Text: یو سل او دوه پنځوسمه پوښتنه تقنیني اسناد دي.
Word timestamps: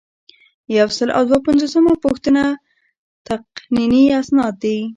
یو 0.77 0.87
سل 0.97 1.09
او 1.17 1.23
دوه 1.29 1.39
پنځوسمه 1.47 1.93
پوښتنه 2.03 2.43
تقنیني 3.27 4.03
اسناد 4.21 4.53
دي. 4.63 4.77